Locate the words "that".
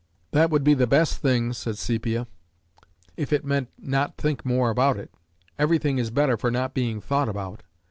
0.31-0.49